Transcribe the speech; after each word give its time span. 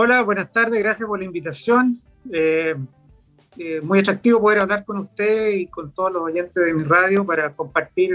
Hola, 0.00 0.22
buenas 0.22 0.52
tardes, 0.52 0.80
gracias 0.80 1.08
por 1.08 1.18
la 1.18 1.24
invitación. 1.24 2.00
Eh, 2.32 2.76
eh, 3.56 3.80
muy 3.80 3.98
atractivo 3.98 4.40
poder 4.40 4.60
hablar 4.60 4.84
con 4.84 4.98
usted 4.98 5.48
y 5.54 5.66
con 5.66 5.90
todos 5.90 6.12
los 6.12 6.22
oyentes 6.22 6.54
de 6.54 6.72
mi 6.72 6.84
radio 6.84 7.26
para 7.26 7.52
compartir 7.52 8.12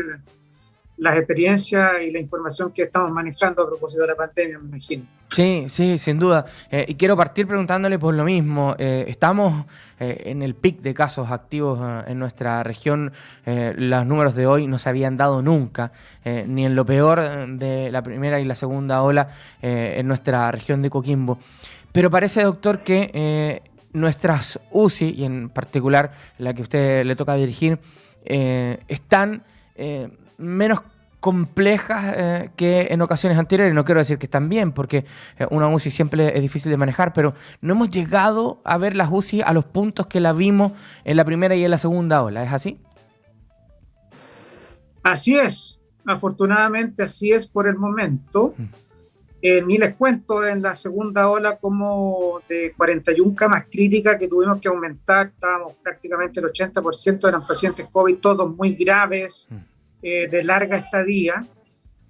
las 1.04 1.18
experiencias 1.18 2.02
y 2.02 2.12
la 2.12 2.20
información 2.20 2.71
que 2.71 2.84
estamos 2.84 3.12
manejando 3.12 3.63
a 3.63 3.68
propósito 3.68 4.02
de 4.02 4.07
la 4.07 4.16
pandemia, 4.16 4.57
me 4.60 4.70
imagino. 4.70 5.05
Sí, 5.29 5.66
sí, 5.68 5.98
sin 5.98 6.20
duda. 6.20 6.46
Eh, 6.71 6.86
y 6.88 6.96
quiero 6.96 7.18
partir 7.18 7.48
preguntándole 7.48 8.00
por 8.00 8.14
lo 8.14 8.23
mismo. 8.23 8.75
estamos 8.78 9.66
en 10.00 10.42
el 10.42 10.54
pic 10.54 10.82
de 10.82 10.93
casos 10.93 11.32
activos 11.32 11.79
en 12.07 12.20
nuestra 12.20 12.61
región. 12.64 13.14
los 13.46 14.05
números 14.05 14.36
de 14.36 14.46
hoy 14.46 14.68
no 14.68 14.78
se 14.78 14.89
habían 14.89 15.16
dado 15.16 15.42
nunca, 15.42 15.92
ni 16.25 16.66
en 16.66 16.75
lo 16.75 16.86
peor 16.86 17.47
de 17.47 17.89
la 17.89 18.04
primera 18.04 18.39
y 18.39 18.46
la 18.46 18.56
segunda 18.56 19.01
ola 19.01 19.29
en 19.61 20.06
nuestra 20.07 20.51
región 20.51 20.82
de 20.82 20.89
Coquimbo. 20.89 21.39
Pero 21.93 22.10
parece, 22.10 22.42
doctor, 22.42 22.79
que 22.79 23.11
eh, 23.14 23.61
nuestras 23.93 24.60
UCI, 24.71 25.11
y 25.11 25.25
en 25.25 25.50
particular 25.50 26.11
la 26.39 26.54
que 26.54 26.61
a 26.61 26.64
usted 26.64 27.06
le 27.06 27.15
toca 27.15 27.36
dirigir, 27.36 27.78
eh, 28.25 28.79
están 28.88 29.43
eh, 29.75 30.10
menos 30.39 30.82
complejas 31.23 32.52
que 32.58 32.88
en 32.89 33.02
ocasiones 33.02 33.38
anteriores. 33.38 33.73
No 33.73 33.86
quiero 33.86 34.00
decir 34.00 34.17
que 34.17 34.25
están 34.25 34.50
bien, 34.50 34.73
porque 34.73 35.05
una 35.52 35.69
UCI 35.69 35.89
siempre 35.89 36.36
es 36.36 36.41
difícil 36.41 36.69
de 36.69 36.75
manejar, 36.75 37.13
pero 37.13 37.33
no 37.61 37.75
hemos 37.75 37.88
llegado 37.88 38.59
a 38.66 38.77
ver 38.77 38.94
las 38.94 39.08
UCI 39.09 39.41
a 39.41 39.53
los 39.53 39.63
puntos 39.63 40.08
que 40.08 40.19
la 40.19 40.33
vimos 40.33 40.73
en 41.05 41.16
la 41.16 41.23
primera 41.23 41.55
y 41.55 41.63
en 41.63 41.72
la 41.72 41.77
segunda 41.77 42.22
ola. 42.23 42.44
¿Es 42.44 42.52
así? 42.52 42.77
Así 45.02 45.38
es. 45.38 45.80
Afortunadamente 46.05 47.03
así 47.03 47.31
es 47.31 47.47
por 47.47 47.69
el 47.69 47.77
momento. 47.77 48.53
Mm. 48.58 48.63
Eh, 49.41 49.61
ni 49.66 49.77
les 49.77 49.95
cuento 49.95 50.45
en 50.45 50.61
la 50.61 50.75
segunda 50.75 51.30
ola 51.30 51.55
como 51.55 52.41
de 52.49 52.73
41 52.75 53.33
camas 53.33 53.67
críticas 53.71 54.17
que 54.17 54.27
tuvimos 54.27 54.59
que 54.59 54.67
aumentar, 54.67 55.27
estábamos 55.27 55.73
prácticamente 55.81 56.41
el 56.41 56.47
80% 56.47 57.30
eran 57.30 57.47
pacientes 57.47 57.87
COVID, 57.89 58.17
todos 58.17 58.53
muy 58.53 58.73
graves, 58.75 59.47
mm. 59.49 59.72
Eh, 60.03 60.27
de 60.27 60.43
larga 60.43 60.77
estadía. 60.77 61.43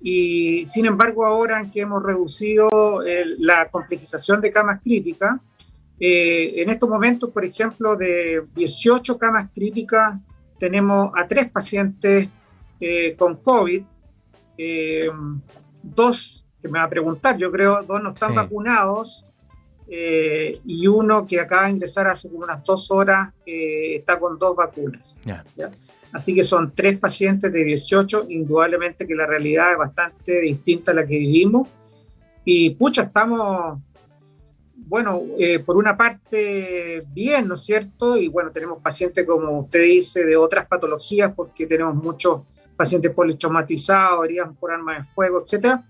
Y 0.01 0.67
sin 0.67 0.85
embargo, 0.85 1.25
ahora 1.25 1.61
en 1.61 1.71
que 1.71 1.81
hemos 1.81 2.03
reducido 2.03 3.01
la 3.37 3.69
complejización 3.69 4.41
de 4.41 4.51
camas 4.51 4.81
críticas, 4.83 5.39
eh, 5.97 6.55
en 6.57 6.69
estos 6.69 6.89
momentos, 6.89 7.29
por 7.29 7.45
ejemplo, 7.45 7.95
de 7.95 8.43
18 8.53 9.17
camas 9.17 9.49
críticas, 9.53 10.19
tenemos 10.59 11.11
a 11.15 11.25
tres 11.25 11.49
pacientes 11.49 12.27
con 13.17 13.37
COVID, 13.37 13.83
dos 15.81 16.43
que 16.63 16.69
me 16.69 16.79
va 16.79 16.85
a 16.85 16.89
preguntar. 16.89 17.37
Yo 17.37 17.51
creo 17.51 17.83
dos 17.83 18.01
no 18.01 18.09
están 18.09 18.33
vacunados 18.33 19.25
eh, 19.87 20.59
y 20.65 20.87
uno 20.87 21.27
que 21.27 21.39
acaba 21.39 21.65
de 21.65 21.71
ingresar 21.71 22.07
hace 22.07 22.29
como 22.29 22.45
unas 22.45 22.63
dos 22.63 22.89
horas 22.89 23.33
eh, 23.45 23.97
está 23.97 24.17
con 24.17 24.39
dos 24.39 24.55
vacunas. 24.55 25.19
Así 26.13 26.35
que 26.35 26.43
son 26.43 26.73
tres 26.75 26.99
pacientes 26.99 27.51
de 27.51 27.63
18, 27.63 28.27
indudablemente 28.29 29.07
que 29.07 29.15
la 29.15 29.25
realidad 29.25 29.71
es 29.71 29.77
bastante 29.77 30.41
distinta 30.41 30.91
a 30.91 30.95
la 30.95 31.05
que 31.05 31.17
vivimos. 31.17 31.67
Y 32.45 32.71
pucha, 32.71 33.03
estamos, 33.03 33.79
bueno, 34.75 35.23
eh, 35.39 35.59
por 35.59 35.75
una 35.75 35.97
parte 35.97 37.03
bien, 37.13 37.47
¿no 37.47 37.55
es 37.55 37.63
cierto? 37.63 38.15
Y 38.15 38.27
bueno, 38.27 38.51
tenemos 38.51 38.81
pacientes, 38.81 39.25
como 39.25 39.61
usted 39.61 39.81
dice, 39.81 40.23
de 40.23 40.37
otras 40.37 40.67
patologías, 40.67 41.33
porque 41.35 41.65
tenemos 41.65 41.95
muchos 41.95 42.41
pacientes 42.77 43.11
politraumatizados, 43.11 44.25
heridas 44.25 44.49
por 44.59 44.71
armas 44.71 44.99
de 44.99 45.13
fuego, 45.13 45.41
etcétera 45.41 45.83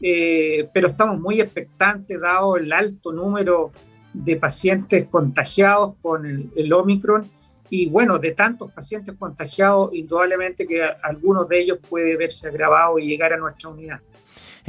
eh, 0.00 0.68
pero 0.72 0.88
estamos 0.88 1.18
muy 1.18 1.40
expectantes 1.40 2.20
dado 2.20 2.56
el 2.56 2.72
alto 2.72 3.12
número 3.12 3.72
de 4.12 4.36
pacientes 4.36 5.06
contagiados 5.08 5.94
con 6.00 6.24
el, 6.24 6.72
Omicron 6.72 7.28
y 7.70 7.88
bueno, 7.88 8.18
de 8.18 8.32
tantos 8.32 8.72
pacientes 8.72 9.14
contagiados, 9.18 9.94
indudablemente 9.94 10.66
que 10.66 10.82
algunos 10.82 11.48
de 11.48 11.60
ellos 11.60 11.78
puede 11.88 12.16
verse 12.16 12.48
agravado 12.48 12.98
y 12.98 13.06
llegar 13.06 13.32
a 13.32 13.36
nuestra 13.36 13.68
unidad. 13.68 14.00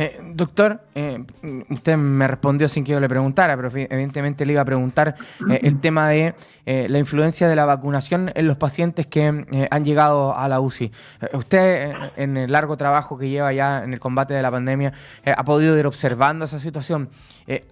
Eh, 0.02 0.18
doctor, 0.34 0.80
eh, 0.96 1.22
usted 1.70 1.98
me 1.98 2.26
respondió 2.26 2.70
sin 2.70 2.86
que 2.86 2.94
yo 2.94 3.02
le 3.02 3.10
preguntara, 3.10 3.58
pero 3.58 3.68
evidentemente 3.68 4.46
le 4.46 4.54
iba 4.54 4.62
a 4.62 4.66
preguntar 4.66 5.16
eh, 5.50 5.60
el 5.64 5.78
tema 5.82 6.08
de 6.08 6.34
la 6.66 7.00
influencia 7.00 7.50
de 7.50 7.56
la 7.56 7.66
vacunación 7.66 8.32
en 8.36 8.48
los 8.48 8.56
pacientes 8.56 9.08
que 9.08 9.26
han 9.72 9.84
llegado 9.84 10.38
a 10.38 10.48
la 10.48 10.62
UCI. 10.62 10.92
usted, 11.34 11.92
en 12.16 12.38
el 12.38 12.52
largo 12.52 12.78
trabajo 12.78 13.18
que 13.18 13.28
lleva 13.28 13.52
ya 13.52 13.84
en 13.84 13.92
el 13.92 14.00
combate 14.00 14.36
de 14.36 14.44
la 14.44 14.52
pandemia, 14.52 14.94
ha 15.26 15.44
podido 15.46 15.76
ir 15.80 15.88
observando 15.88 16.46
esa 16.46 16.60
situación. 16.60 17.10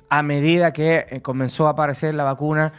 a 0.10 0.24
medida 0.24 0.74
que 0.74 1.22
comenzó 1.22 1.68
a 1.68 1.72
aparecer 1.72 2.16
la 2.16 2.24
vacuna, 2.24 2.74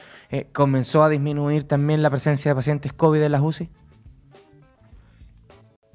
comenzó 0.53 1.05
a 1.05 1.09
disminuir 1.09 1.69
también 1.69 2.03
la 2.03 2.11
presencia 2.11 2.51
de 2.51 2.57
pacientes 2.57 2.93
COVID 2.93 3.23
en 3.23 3.31
las 3.31 3.41
UCI. 3.41 3.71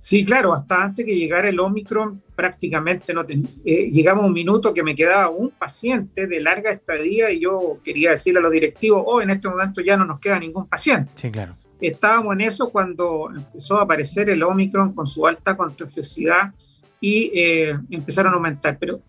Sí, 0.03 0.25
claro, 0.25 0.53
hasta 0.53 0.83
antes 0.83 1.05
que 1.05 1.15
llegara 1.15 1.47
el 1.47 1.57
Omicron 1.61 2.21
prácticamente 2.35 3.13
no 3.13 3.25
tenía, 3.25 3.49
eh, 3.63 3.89
llegamos 3.89 4.25
a 4.25 4.27
un 4.27 4.33
minuto 4.33 4.73
que 4.73 4.83
me 4.83 4.95
quedaba 4.95 5.29
un 5.29 5.51
paciente 5.51 6.27
de 6.27 6.41
larga 6.41 6.71
estadía 6.71 7.31
y 7.31 7.39
yo 7.39 7.79
quería 7.85 8.09
decirle 8.09 8.41
a 8.41 8.43
los 8.43 8.51
directivos, 8.51 9.01
oh, 9.05 9.21
en 9.21 9.29
este 9.29 9.47
momento 9.47 9.79
ya 9.79 9.95
no 9.95 10.03
nos 10.03 10.19
queda 10.19 10.37
ningún 10.39 10.67
paciente. 10.67 11.09
Sí, 11.15 11.31
claro. 11.31 11.53
Estábamos 11.79 12.33
en 12.33 12.41
eso 12.41 12.69
cuando 12.69 13.29
empezó 13.33 13.77
a 13.79 13.83
aparecer 13.83 14.29
el 14.29 14.43
Omicron 14.43 14.91
con 14.91 15.07
su 15.07 15.25
alta 15.25 15.55
contagiosidad 15.55 16.53
y 16.99 17.31
eh, 17.33 17.73
empezaron 17.89 18.33
a 18.33 18.35
aumentar. 18.35 18.77
Pero 18.77 18.99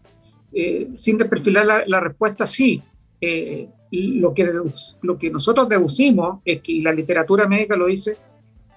eh, 0.52 0.90
sin 0.94 1.18
desperfilar 1.18 1.66
la, 1.66 1.82
la 1.88 1.98
respuesta, 1.98 2.46
sí. 2.46 2.80
lo, 3.90 4.32
que, 4.32 4.52
lo 5.02 5.18
que 5.18 5.30
nosotros 5.30 5.68
deducimos 5.68 6.38
es 6.44 6.60
que, 6.60 6.70
y 6.70 6.82
la 6.82 6.92
literatura 6.92 7.48
médica 7.48 7.74
lo 7.74 7.86
dice, 7.86 8.16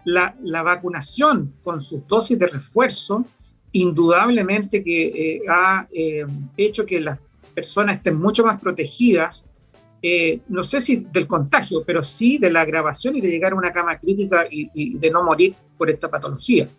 la, 0.08 0.64
vacunación 0.64 1.54
con 1.62 1.82
sus 1.82 2.08
dosis 2.08 2.40
de 2.40 2.48
refuerzo, 2.48 3.26
indudablemente 3.74 4.82
que 4.82 5.08
eh, 5.08 5.42
ha 5.50 5.86
eh, 5.92 6.26
hecho 6.56 6.86
que 6.86 7.02
las 7.02 7.20
personas 7.54 7.98
estén 7.98 8.18
mucho 8.18 8.46
más 8.46 8.60
protegidas, 8.60 9.46
eh, 10.02 10.40
no 10.48 10.64
sé 10.64 10.80
si 10.80 11.08
del 11.12 11.28
contagio, 11.28 11.84
pero 11.86 12.02
sí 12.04 12.38
de 12.38 12.50
la 12.50 12.62
agravación 12.62 13.18
y 13.18 13.22
de 13.22 13.30
llegar 13.30 13.52
a 13.52 13.56
una 13.56 13.74
cama 13.74 14.00
crítica 14.00 14.48
y, 14.50 14.98
de 14.98 15.12
no 15.12 15.24
morir 15.24 15.56
por 15.78 15.90
esta 15.90 16.10
patología. 16.10 16.70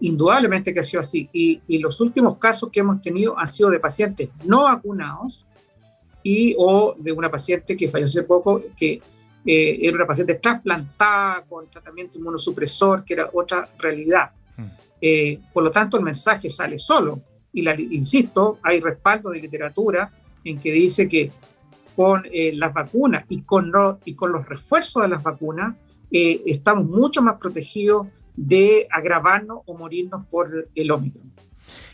indudablemente 0.00 0.74
que 0.74 0.80
ha 0.80 0.84
sido 0.84 1.00
así. 1.00 1.28
Y, 1.32 1.62
y, 1.66 1.78
los 1.78 2.00
últimos 2.02 2.36
casos 2.36 2.70
que 2.70 2.80
hemos 2.80 3.00
tenido 3.00 3.38
han 3.38 3.48
sido 3.48 3.70
de 3.70 3.80
pacientes 3.80 4.28
no 4.44 4.64
vacunados 4.64 5.46
y 6.22 6.54
o 6.58 6.94
de 6.98 7.12
una 7.12 7.30
paciente 7.30 7.76
que 7.76 7.88
falleció 7.88 8.20
hace 8.20 8.28
poco 8.28 8.62
que 8.76 9.00
eh, 9.46 9.78
era 9.82 9.96
una 9.96 10.06
paciente 10.06 10.36
trasplantada 10.36 11.42
con 11.42 11.68
tratamiento 11.68 12.18
inmunosupresor, 12.18 13.04
que 13.04 13.14
era 13.14 13.30
otra 13.32 13.68
realidad. 13.78 14.30
Hmm. 14.56 14.66
Eh, 15.00 15.38
por 15.52 15.64
lo 15.64 15.70
tanto, 15.70 15.98
el 15.98 16.04
mensaje 16.04 16.48
sale 16.48 16.78
solo. 16.78 17.20
Y 17.52 17.62
la, 17.62 17.78
insisto, 17.78 18.58
hay 18.62 18.80
respaldo 18.80 19.30
de 19.30 19.40
literatura 19.40 20.10
en 20.44 20.58
que 20.58 20.72
dice 20.72 21.08
que 21.08 21.30
con 21.94 22.22
eh, 22.32 22.52
las 22.54 22.72
vacunas 22.72 23.24
y 23.28 23.42
con, 23.42 23.70
y 24.04 24.14
con 24.14 24.32
los 24.32 24.48
refuerzos 24.48 25.02
de 25.02 25.08
las 25.08 25.22
vacunas 25.22 25.76
estamos 26.10 26.84
mucho 26.84 27.22
más 27.22 27.38
protegidos 27.40 28.06
de 28.36 28.86
agravarnos 28.88 29.62
o 29.66 29.76
morirnos 29.76 30.24
por 30.26 30.68
el 30.72 30.90
Omicron. 30.92 31.32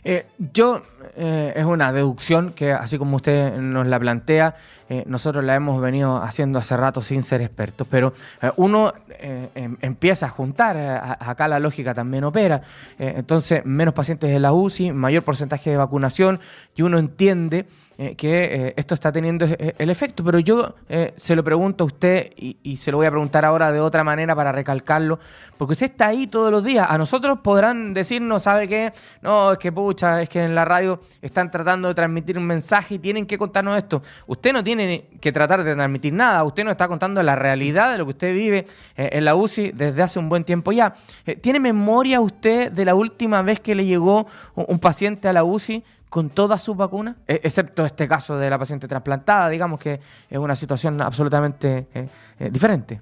Eh, 0.04 0.26
yo, 0.52 0.82
eh, 1.16 1.52
es 1.56 1.64
una 1.64 1.92
deducción 1.92 2.52
que, 2.52 2.72
así 2.72 2.98
como 2.98 3.16
usted 3.16 3.56
nos 3.58 3.86
la 3.86 3.98
plantea, 3.98 4.54
eh, 4.88 5.04
nosotros 5.06 5.44
la 5.44 5.54
hemos 5.54 5.80
venido 5.80 6.16
haciendo 6.16 6.58
hace 6.58 6.76
rato 6.76 7.02
sin 7.02 7.22
ser 7.22 7.42
expertos, 7.42 7.86
pero 7.90 8.12
uno 8.56 8.92
em, 9.20 9.76
empieza 9.80 10.26
a 10.26 10.30
juntar, 10.30 10.76
acá 11.20 11.46
la 11.46 11.60
lógica 11.60 11.94
también 11.94 12.24
opera, 12.24 12.62
entonces 12.98 13.64
menos 13.64 13.94
pacientes 13.94 14.30
en 14.30 14.42
la 14.42 14.52
UCI, 14.52 14.92
mayor 14.92 15.22
porcentaje 15.22 15.70
de 15.70 15.76
vacunación, 15.76 16.40
y 16.74 16.82
uno 16.82 16.98
entiende 16.98 17.66
eh, 18.02 18.14
que 18.16 18.44
eh, 18.44 18.74
esto 18.78 18.94
está 18.94 19.12
teniendo 19.12 19.44
eh, 19.44 19.74
el 19.76 19.90
efecto. 19.90 20.24
Pero 20.24 20.38
yo 20.38 20.74
se 21.16 21.36
lo 21.36 21.44
pregunto 21.44 21.84
a 21.84 21.86
usted 21.86 22.32
y, 22.34 22.78
se 22.78 22.90
lo 22.90 22.96
voy 22.96 23.06
a 23.06 23.10
preguntar 23.10 23.44
ahora 23.44 23.70
de 23.70 23.78
otra 23.78 24.02
manera 24.02 24.34
para 24.34 24.52
recalcarlo, 24.52 25.18
porque 25.58 25.72
usted 25.72 25.90
está 25.90 26.06
ahí 26.06 26.26
todos 26.26 26.50
los 26.50 26.64
días. 26.64 26.86
A 26.88 26.96
nosotros 26.96 27.40
podrán 27.42 27.92
decirnos, 27.92 28.44
¿sabe 28.44 28.66
qué? 28.68 28.94
No, 29.20 29.52
es 29.52 29.58
que 29.58 29.70
pucha, 29.70 30.22
es 30.22 30.30
que 30.30 30.42
en 30.42 30.54
la 30.54 30.64
radio 30.64 31.02
están 31.20 31.50
tratando 31.50 31.88
de 31.88 31.94
transmitir 31.94 32.38
un 32.38 32.46
mensaje 32.46 32.94
y 32.94 32.98
tienen 32.98 33.26
que 33.26 33.36
contarnos 33.36 33.76
esto. 33.76 34.02
Usted 34.26 34.54
no 34.54 34.64
tiene 34.64 35.08
que 35.20 35.30
tratar 35.30 35.62
de 35.62 35.74
transmitir 35.74 36.14
nada, 36.14 36.42
usted 36.44 36.64
nos 36.64 36.72
está 36.72 36.88
contando 36.88 37.22
la 37.22 37.36
realidad 37.36 37.92
de 37.92 37.98
lo 37.98 38.06
que 38.06 38.10
usted 38.12 38.32
vive 38.32 38.66
en 38.96 39.26
la 39.26 39.34
UCI 39.34 39.72
desde 39.72 40.02
hace 40.02 40.18
un 40.18 40.30
buen 40.30 40.44
tiempo 40.44 40.72
ya. 40.72 40.94
¿Tiene 41.42 41.60
memoria 41.60 42.22
usted 42.22 42.72
de 42.72 42.84
la 42.86 42.94
última 42.94 43.42
vez 43.42 43.60
que 43.60 43.74
le 43.74 43.84
llegó 43.84 44.26
un 44.54 44.78
paciente 44.78 45.28
a 45.28 45.34
la 45.34 45.44
UCI 45.44 45.84
con 46.10 46.28
todas 46.28 46.62
sus 46.62 46.76
vacunas, 46.76 47.16
e, 47.26 47.40
excepto 47.42 47.86
este 47.86 48.06
caso 48.06 48.36
de 48.36 48.50
la 48.50 48.58
paciente 48.58 48.86
trasplantada, 48.86 49.48
digamos 49.48 49.80
que 49.80 50.00
es 50.28 50.38
una 50.38 50.56
situación 50.56 51.00
absolutamente 51.00 51.86
eh, 51.94 52.08
eh, 52.38 52.50
diferente. 52.50 53.00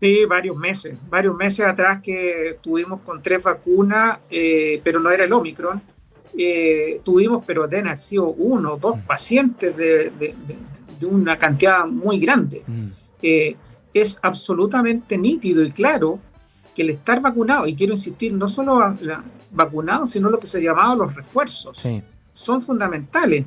Sí, 0.00 0.24
varios 0.24 0.56
meses, 0.56 0.96
varios 1.10 1.36
meses 1.36 1.66
atrás 1.66 2.00
que 2.00 2.58
tuvimos 2.60 3.00
con 3.00 3.22
tres 3.22 3.42
vacunas, 3.42 4.20
eh, 4.30 4.80
pero 4.82 5.00
no 5.00 5.10
era 5.10 5.24
el 5.24 5.32
Omicron, 5.32 5.82
tuvimos, 7.04 7.44
pero 7.44 7.68
deben 7.68 7.88
haber 7.88 7.98
sido 7.98 8.28
uno 8.28 8.74
o 8.74 8.76
dos 8.78 8.98
pacientes 9.00 9.76
de, 9.76 10.34
una 11.02 11.36
cantidad 11.36 11.84
muy 11.84 12.20
grande. 12.20 12.62
Mm. 12.66 12.88
es 13.92 14.18
absolutamente 14.22 15.18
nítido 15.18 15.62
y 15.62 15.72
claro 15.72 16.20
que 16.74 16.82
el 16.82 16.90
estar 16.90 17.20
vacunado, 17.20 17.66
y 17.66 17.74
quiero 17.74 17.92
insistir, 17.92 18.32
no 18.32 18.48
solo 18.48 18.96
vacunado, 19.50 20.06
sino 20.06 20.30
lo 20.30 20.38
que 20.38 20.46
se 20.46 20.62
llamaba 20.62 20.94
los 20.96 21.14
refuerzos, 21.14 21.86
son 22.32 22.62
fundamentales. 22.62 23.46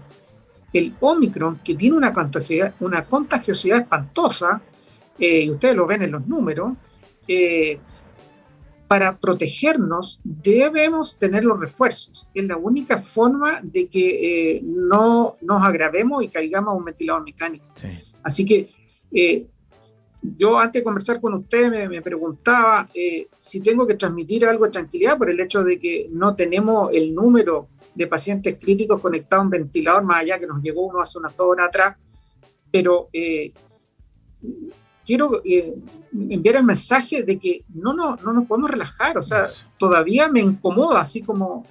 El 0.73 0.95
Omicron, 0.99 1.59
que 1.63 1.75
tiene 1.75 1.95
una 1.95 2.13
contagiosidad, 2.13 2.73
una 2.79 3.05
contagiosidad 3.05 3.79
espantosa, 3.79 4.61
eh, 5.17 5.41
y 5.41 5.49
ustedes 5.49 5.75
lo 5.75 5.87
ven 5.87 6.03
en 6.03 6.11
los 6.11 6.27
números, 6.27 6.73
eh, 7.27 7.79
para 8.87 9.17
protegernos 9.17 10.19
debemos 10.23 11.17
tener 11.17 11.43
los 11.43 11.59
refuerzos. 11.59 12.27
Es 12.33 12.45
la 12.45 12.57
única 12.57 12.97
forma 12.97 13.59
de 13.63 13.87
que 13.87 14.57
eh, 14.57 14.61
no 14.63 15.37
nos 15.41 15.63
agravemos 15.63 16.23
y 16.23 16.27
caigamos 16.27 16.73
a 16.73 16.77
un 16.77 16.85
ventilador 16.85 17.23
mecánico. 17.23 17.65
Así 18.21 18.45
que 18.45 18.67
yo 20.37 20.59
antes 20.59 20.81
de 20.81 20.83
conversar 20.83 21.21
con 21.21 21.33
usted 21.33 21.89
me, 21.89 22.01
preguntaba 22.01 22.89
eh, 22.93 23.27
si 23.35 23.59
tengo 23.61 23.85
que 23.85 23.95
transmitir 23.95 24.45
algo 24.45 24.65
de 24.65 24.71
tranquilidad 24.71 25.17
por 25.17 25.29
el 25.29 25.39
hecho 25.39 25.63
de 25.63 25.79
que 25.79 26.07
no 26.11 26.35
tenemos 26.35 26.89
el 26.93 27.13
número 27.13 27.67
de 27.95 28.07
pacientes 28.07 28.57
críticos 28.59 29.01
conectados 29.01 29.43
a 29.43 29.45
un 29.45 29.49
ventilador, 29.49 30.03
más 30.03 30.17
allá 30.17 30.39
que 30.39 30.47
nos 30.47 30.61
llegó 30.61 30.85
uno 30.87 31.01
hace 31.01 31.17
unas 31.17 31.35
dos 31.35 31.47
horas 31.47 31.69
atrás, 31.69 31.97
pero 32.71 33.09
eh, 33.13 33.51
quiero 35.05 35.41
eh, 35.45 35.73
enviar 36.13 36.57
el 36.57 36.63
mensaje 36.63 37.23
de 37.23 37.39
que 37.39 37.63
no, 37.73 37.93
no, 37.93 38.17
no 38.17 38.33
nos 38.33 38.45
podemos 38.45 38.69
relajar, 38.69 39.17
o 39.17 39.21
sea, 39.21 39.43
todavía 39.77 40.27
me 40.27 40.41
incomoda, 40.41 40.99
así 40.99 41.21
como 41.21 41.65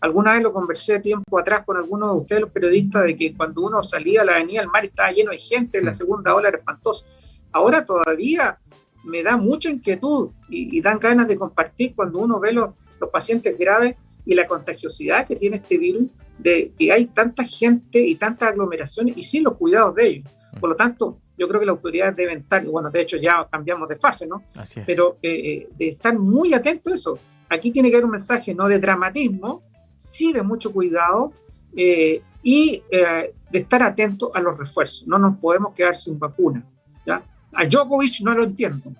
alguna 0.00 0.32
vez 0.32 0.42
lo 0.42 0.52
conversé 0.52 1.00
tiempo 1.00 1.38
atrás 1.38 1.64
con 1.64 1.76
algunos 1.76 2.12
de 2.12 2.20
ustedes, 2.20 2.40
los 2.42 2.50
periodistas, 2.50 3.04
de 3.04 3.16
que 3.16 3.34
cuando 3.34 3.62
uno 3.62 3.82
salía 3.82 4.22
a 4.22 4.24
la 4.24 4.36
avenida, 4.36 4.62
el 4.62 4.68
mar 4.68 4.84
estaba 4.84 5.12
lleno 5.12 5.30
de 5.30 5.38
gente, 5.38 5.78
en 5.78 5.86
la 5.86 5.92
segunda 5.92 6.34
ola 6.34 6.48
era 6.48 6.58
espantoso 6.58 7.06
ahora 7.52 7.84
todavía 7.84 8.58
me 9.04 9.22
da 9.22 9.36
mucha 9.36 9.70
inquietud 9.70 10.30
y, 10.48 10.80
dan 10.80 10.98
ganas 10.98 11.28
de 11.28 11.36
compartir 11.36 11.94
cuando 11.94 12.18
uno 12.20 12.40
ve 12.40 12.52
los, 12.52 12.70
pacientes 13.12 13.56
graves 13.56 13.96
y 14.28 14.34
la 14.34 14.46
contagiosidad 14.46 15.26
que 15.26 15.36
tiene 15.36 15.56
este 15.56 15.78
virus, 15.78 16.04
de 16.38 16.70
que 16.78 16.92
hay 16.92 17.06
tanta 17.06 17.42
gente 17.44 17.98
y 17.98 18.14
tantas 18.16 18.50
aglomeraciones 18.50 19.16
y 19.16 19.22
sin 19.22 19.42
los 19.42 19.56
cuidados 19.56 19.94
de 19.94 20.06
ellos. 20.06 20.30
Por 20.60 20.68
lo 20.68 20.76
tanto, 20.76 21.18
yo 21.38 21.48
creo 21.48 21.58
que 21.58 21.66
las 21.66 21.76
autoridades 21.76 22.14
deben 22.14 22.40
estar, 22.40 22.62
bueno, 22.66 22.90
de 22.90 23.00
hecho 23.00 23.16
ya 23.16 23.48
cambiamos 23.50 23.88
de 23.88 23.96
fase, 23.96 24.26
¿no? 24.26 24.44
Pero 24.84 25.16
eh, 25.22 25.30
eh, 25.32 25.68
de 25.78 25.88
estar 25.88 26.16
muy 26.18 26.52
atentos 26.52 26.92
a 26.92 26.94
eso. 26.94 27.18
Aquí 27.48 27.70
tiene 27.70 27.88
que 27.88 27.96
haber 27.96 28.04
un 28.04 28.10
mensaje 28.10 28.54
no 28.54 28.68
de 28.68 28.78
dramatismo, 28.78 29.62
sí 29.96 30.34
de 30.34 30.42
mucho 30.42 30.72
cuidado 30.72 31.32
eh, 31.74 32.20
y 32.42 32.82
de 32.90 33.58
estar 33.58 33.82
atento 33.82 34.30
a 34.34 34.40
los 34.40 34.58
refuerzos. 34.58 35.08
No 35.08 35.18
nos 35.18 35.38
podemos 35.38 35.72
quedar 35.72 35.96
sin 35.96 36.18
vacuna. 36.18 36.62
¿ya? 37.06 37.22
a 37.54 37.64
Djokovic 37.64 38.20
no 38.20 38.34
lo 38.34 38.44
entiendo. 38.44 38.92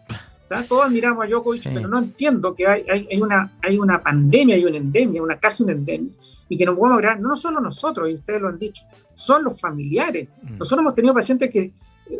Todos 0.68 0.86
admiramos 0.86 1.24
a 1.24 1.28
Djokovic, 1.28 1.64
pero 1.72 1.88
no 1.88 1.98
entiendo 1.98 2.54
que 2.54 2.66
hay, 2.66 2.84
hay, 2.88 3.20
una, 3.20 3.52
hay 3.62 3.78
una 3.78 4.02
pandemia, 4.02 4.56
hay 4.56 4.64
una 4.64 4.78
endemia, 4.78 5.22
una 5.22 5.38
casi 5.38 5.62
una 5.62 5.72
endemia, 5.72 6.12
y 6.48 6.56
que 6.56 6.64
no 6.64 6.74
podemos 6.74 6.96
hablar, 6.96 7.20
no 7.20 7.36
solo 7.36 7.60
nosotros, 7.60 8.10
y 8.10 8.14
ustedes 8.14 8.40
lo 8.40 8.48
han 8.48 8.58
dicho, 8.58 8.84
son 9.14 9.44
los 9.44 9.60
familiares. 9.60 10.28
Mm. 10.42 10.58
Nosotros 10.58 10.80
hemos 10.82 10.94
tenido 10.94 11.14
pacientes 11.14 11.50
que 11.50 11.72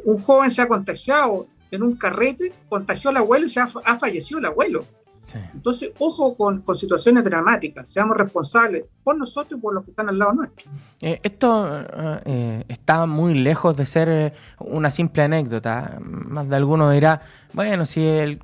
un 0.04 0.18
joven 0.18 0.50
se 0.50 0.62
ha 0.62 0.68
contagiado 0.68 1.46
en 1.70 1.82
un 1.82 1.96
carrete, 1.96 2.52
contagió 2.68 3.10
al 3.10 3.18
abuelo 3.18 3.46
y 3.46 3.48
se 3.48 3.60
ha, 3.60 3.68
ha 3.84 3.98
fallecido 3.98 4.38
el 4.38 4.46
abuelo. 4.46 4.84
Entonces, 5.54 5.90
ojo 5.98 6.34
con, 6.34 6.62
con, 6.62 6.74
situaciones 6.74 7.24
dramáticas, 7.24 7.90
seamos 7.90 8.16
responsables 8.16 8.84
por 9.04 9.16
nosotros 9.16 9.58
y 9.58 9.62
por 9.62 9.74
los 9.74 9.84
que 9.84 9.90
están 9.90 10.08
al 10.08 10.18
lado 10.18 10.32
nuestro. 10.32 10.70
Eh, 11.00 11.20
esto 11.22 11.68
eh, 12.24 12.64
está 12.68 13.06
muy 13.06 13.34
lejos 13.34 13.76
de 13.76 13.86
ser 13.86 14.08
eh, 14.08 14.32
una 14.58 14.90
simple 14.90 15.22
anécdota. 15.22 15.98
Más 16.00 16.48
de 16.48 16.56
alguno 16.56 16.90
dirá, 16.90 17.22
bueno, 17.52 17.86
si 17.86 18.04
el, 18.04 18.40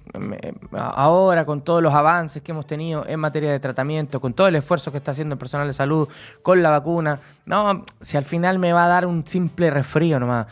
ahora 0.73 1.45
con 1.45 1.63
todos 1.63 1.83
los 1.83 1.93
avances 1.93 2.43
que 2.43 2.53
hemos 2.53 2.67
tenido 2.67 3.05
en 3.07 3.21
materia 3.21 3.51
de 3.51 3.61
tratamiento, 3.61 4.21
con 4.21 4.33
todo 4.35 4.47
el 4.47 4.57
esfuerzo 4.57 4.91
que 4.93 4.99
está 4.99 5.11
haciendo 5.11 5.35
el 5.35 5.39
personal 5.39 5.67
de 5.67 5.73
salud, 5.73 6.09
con 6.43 6.63
la 6.63 6.71
vacuna, 6.71 7.19
no, 7.45 7.85
si 8.01 8.17
al 8.17 8.25
final 8.25 8.59
me 8.59 8.73
va 8.73 8.85
a 8.85 8.89
dar 8.89 9.07
un 9.07 9.27
simple 9.27 9.71
resfrío 9.71 10.19
nomás. 10.19 10.47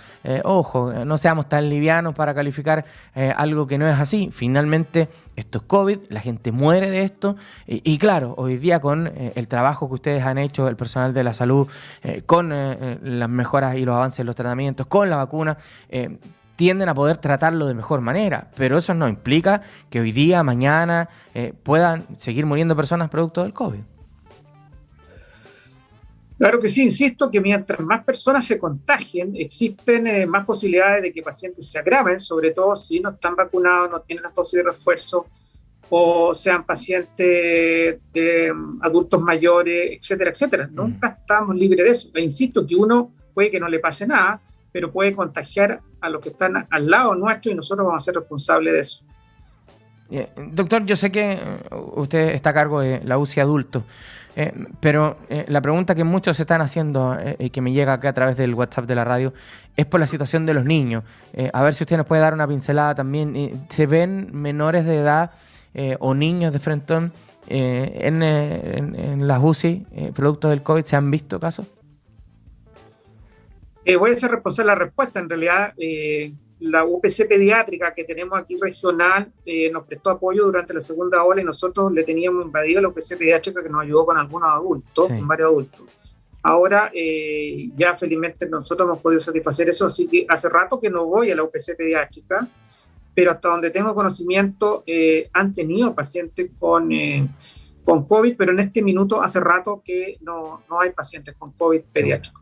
ojo, 0.45 0.93
no 0.93 1.17
seamos 1.17 1.49
tan 1.49 1.71
livianos 1.71 2.15
para 2.15 2.35
calificar 2.35 2.85
algo 3.15 3.67
que 3.67 3.79
no 3.79 3.89
es 3.89 3.99
así. 3.99 4.29
Finalmente 4.31 5.09
esto 5.37 5.59
es 5.59 5.65
COVID, 5.65 5.99
la 6.11 6.21
gente 6.21 6.53
muere 6.53 6.91
de 6.91 7.03
esto 7.03 7.37
y, 7.67 7.99
claro, 7.99 8.35
hoy 8.37 8.57
día 8.59 8.81
con 8.81 9.07
eh, 9.07 9.33
el 9.35 9.49
trabajo 9.49 9.89
que 9.89 9.95
ustedes 9.95 10.25
han 10.25 10.39
hecho, 10.39 10.69
el 10.69 10.77
personal 10.77 11.15
de 11.15 11.25
la 11.25 11.35
salud, 11.35 11.69
eh, 12.03 12.23
con 12.27 12.53
eh, 12.53 12.99
las 13.03 13.29
mejoras 13.29 13.77
y 13.77 13.85
los 13.85 13.95
avances 13.95 14.21
en 14.21 14.27
los 14.27 14.37
tratamientos, 14.37 14.87
con 14.87 15.09
la 15.09 15.17
vacuna, 15.17 15.57
tienden 16.57 16.89
a 16.89 16.95
poder 16.95 17.17
tratarlo 17.17 17.67
de 17.67 17.75
mejor 17.75 18.01
manera, 18.03 18.49
pero 18.57 18.79
eso 18.79 18.95
no 18.95 19.09
implica 19.09 19.63
que 19.91 20.01
hoy 20.01 20.13
día, 20.13 20.43
mañana, 20.43 21.09
puedan 21.63 22.07
seguir 22.19 22.47
muriendo 22.47 22.77
personas 22.77 23.09
producto 23.09 23.43
del 23.43 23.53
COVID. 23.53 23.81
Claro 26.43 26.59
que 26.59 26.69
sí, 26.69 26.83
insisto 26.83 27.31
que 27.31 27.41
mientras 27.41 27.79
más 27.79 28.03
personas 28.03 28.45
se 28.45 28.59
contagien, 28.59 29.37
existen 29.37 30.09
eh, 30.09 30.27
más 30.27 30.45
posibilidades 30.45 31.01
de 31.01 31.13
que 31.13 31.23
pacientes 31.23 31.71
se 31.71 31.79
agraven, 31.79 32.19
sobre 32.19 32.51
todo 32.51 32.75
si 32.75 32.99
no 32.99 33.11
están 33.11 33.37
vacunados, 33.37 33.89
no 33.89 34.01
tienen 34.01 34.25
las 34.25 34.35
dosis 34.35 34.57
de 34.57 34.65
refuerzo 34.65 35.27
o 35.89 36.35
sean 36.35 36.67
pacientes 36.67 38.01
de 38.13 38.53
mm, 38.53 38.81
adultos 38.83 39.21
mayores, 39.21 39.93
etcétera, 39.93 40.31
etcétera. 40.33 40.67
Mm. 40.67 40.75
Nunca 40.75 41.17
estamos 41.21 41.55
libres 41.55 41.85
de 41.85 41.91
eso. 41.93 42.11
E 42.13 42.23
insisto 42.23 42.67
que 42.67 42.75
uno 42.75 43.13
puede 43.33 43.49
que 43.49 43.61
no 43.61 43.69
le 43.69 43.79
pase 43.79 44.05
nada, 44.05 44.41
pero 44.73 44.91
puede 44.91 45.15
contagiar 45.15 45.81
a 46.01 46.09
los 46.09 46.21
que 46.21 46.31
están 46.31 46.67
al 46.69 46.91
lado 46.91 47.15
nuestro 47.15 47.53
y 47.53 47.55
nosotros 47.55 47.87
vamos 47.87 48.03
a 48.03 48.05
ser 48.05 48.17
responsables 48.17 48.73
de 48.73 48.81
eso. 48.81 49.05
Eh, 50.13 50.29
doctor, 50.51 50.85
yo 50.85 50.95
sé 50.95 51.11
que 51.11 51.33
eh, 51.33 51.41
usted 51.95 52.35
está 52.35 52.51
a 52.51 52.55
cargo 52.55 52.81
de 52.81 53.01
la 53.03 53.17
UCI 53.17 53.41
adulto. 53.41 53.83
Eh, 54.35 54.53
pero 54.81 55.19
la 55.47 55.61
pregunta 55.61 55.95
que 55.95 56.05
muchos 56.05 56.41
están 56.41 56.63
haciendo 56.63 57.19
y 57.39 57.51
que 57.51 57.61
me 57.61 57.73
llega 57.73 57.93
acá 57.93 58.11
a 58.11 58.13
través 58.15 58.39
del 58.39 58.55
WhatsApp 58.55 58.87
de 58.87 58.95
la 58.95 59.05
radio 59.05 59.35
es 59.77 59.85
por 59.85 60.01
la 60.01 60.07
situación 60.07 60.47
de 60.47 60.55
los 60.55 60.65
niños. 60.65 61.05
a 61.53 61.63
ver 61.63 61.75
si 61.75 61.85
usted 61.85 61.99
nos 61.99 62.07
puede 62.07 62.23
dar 62.23 62.33
una 62.33 62.49
pincelada 62.49 62.95
también. 62.95 63.67
¿Se 63.69 63.85
ven 63.85 64.31
menores 64.33 64.87
de 64.87 64.97
edad 64.97 65.33
o 65.99 66.15
niños 66.15 66.55
de 66.55 66.61
frente 66.61 66.95
en, 67.49 68.23
en, 68.23 69.29
las 69.29 69.41
UCI, 69.43 69.87
productos 70.15 70.51
del 70.51 70.63
COVID? 70.63 70.85
¿Se 70.85 70.97
han 70.97 71.11
visto 71.11 71.39
casos? 71.39 71.67
voy 73.99 74.13
a 74.13 74.15
de 74.15 74.65
la 74.65 74.75
respuesta. 74.75 75.21
En 75.21 75.29
realidad, 75.29 75.75
la 76.63 76.85
UPC 76.85 77.27
pediátrica 77.29 77.93
que 77.93 78.05
tenemos 78.05 78.39
aquí 78.39 78.57
regional 78.61 79.33
eh, 79.45 79.71
nos 79.71 79.85
prestó 79.85 80.11
apoyo 80.11 80.45
durante 80.45 80.73
la 80.73 80.81
segunda 80.81 81.25
ola 81.25 81.41
y 81.41 81.45
nosotros 81.45 81.93
le 81.93 82.05
teníamos 82.05 82.45
invadido 82.45 82.81
la 82.81 82.89
UPC 82.89 83.19
pediátrica 83.19 83.63
que 83.63 83.69
nos 83.69 83.83
ayudó 83.83 84.07
con 84.07 84.17
algunos 84.17 84.49
adultos, 84.49 85.09
con 85.09 85.27
varios 85.27 85.49
adultos. 85.49 85.83
Ahora 86.45 86.91
eh, 86.95 87.71
ya 87.77 87.95
felizmente 87.95 88.49
nosotros 88.49 88.87
hemos 88.87 89.01
podido 89.01 89.21
satisfacer 89.21 89.69
eso, 89.69 89.87
así 89.87 90.07
que 90.07 90.25
hace 90.29 90.49
rato 90.49 90.79
que 90.79 90.89
no 90.89 91.07
voy 91.07 91.31
a 91.31 91.37
la 91.37 91.43
UPC 91.43 91.77
pediátrica, 91.77 92.47
pero 93.15 93.33
hasta 93.33 93.49
donde 93.49 93.71
tengo 93.71 93.93
conocimiento 93.95 94.85
eh, 94.87 95.29
han 95.33 95.53
tenido 95.53 95.95
pacientes 95.95 96.51
con, 96.59 96.89
con 97.85 98.07
COVID, 98.07 98.37
pero 98.37 98.53
en 98.53 98.61
este 98.61 98.83
minuto 98.83 99.21
hace 99.21 99.41
rato 99.41 99.83
que 99.85 100.17
no, 100.21 100.63
no 100.71 100.81
hay 100.81 100.91
pacientes 100.91 101.35
con 101.37 101.53
COVID 101.53 101.83
pediátrico. 101.93 102.42